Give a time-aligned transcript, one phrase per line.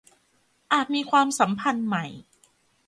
[0.73, 2.05] อาจมีความสัมพันธ์ใหม่